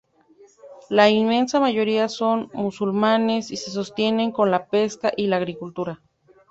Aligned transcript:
La 0.89 1.11
inmensa 1.11 1.59
mayoría 1.59 2.09
son 2.09 2.49
musulmanes 2.55 3.51
y 3.51 3.55
se 3.55 3.69
sostienen 3.69 4.31
con 4.31 4.49
la 4.49 4.65
pesca 4.65 5.13
y 5.15 5.27
la 5.27 5.35
agricultura. 5.37 6.01